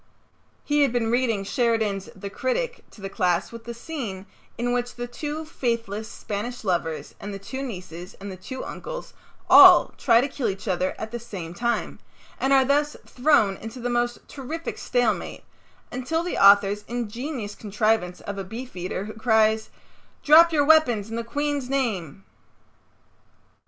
[0.63, 4.25] He had been reading Sheridan's "The Critic" to the class with the scene
[4.57, 9.13] in which the two faithless Spanish lovers and the two nieces and the two uncles
[9.47, 11.99] all try to kill each other at the same time,
[12.39, 15.43] and are thus thrown into the most terrific stalemate
[15.91, 19.69] until the author's ingenious contrivance of a beefeater who cries,
[20.23, 22.25] "Drop your weapons in the Queen's name."